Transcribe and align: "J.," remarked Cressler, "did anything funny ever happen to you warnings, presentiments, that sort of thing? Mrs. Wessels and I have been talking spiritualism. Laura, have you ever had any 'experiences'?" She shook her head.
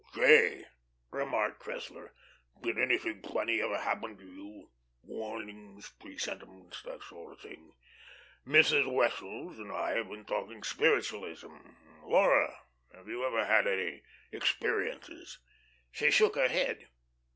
"J.," 0.15 0.65
remarked 1.11 1.59
Cressler, 1.59 2.09
"did 2.59 2.79
anything 2.79 3.21
funny 3.21 3.61
ever 3.61 3.77
happen 3.77 4.17
to 4.17 4.25
you 4.25 4.71
warnings, 5.03 5.91
presentiments, 5.99 6.81
that 6.81 7.03
sort 7.03 7.33
of 7.33 7.39
thing? 7.41 7.73
Mrs. 8.47 8.91
Wessels 8.91 9.59
and 9.59 9.71
I 9.71 9.91
have 9.97 10.09
been 10.09 10.25
talking 10.25 10.63
spiritualism. 10.63 11.53
Laura, 12.01 12.63
have 12.95 13.07
you 13.07 13.23
ever 13.23 13.45
had 13.45 13.67
any 13.67 14.01
'experiences'?" 14.31 15.37
She 15.91 16.09
shook 16.09 16.33
her 16.33 16.47
head. 16.47 16.87